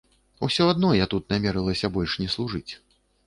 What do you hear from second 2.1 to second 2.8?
не служыць.